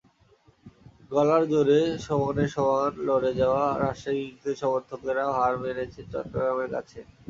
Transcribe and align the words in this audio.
গলার 1.11 1.43
জোরে 1.51 1.79
সমানে 2.05 2.45
সমান 2.53 2.91
লড়ে 3.07 3.31
যাওয়া 3.41 3.65
রাজশাহী 3.81 4.23
কিংসের 4.27 4.55
সমর্থকেরাও 4.61 5.31
হার 5.37 5.53
মেনেছেন 5.63 6.05
চট্টগ্রামের 6.13 6.69
কাছে। 6.75 6.99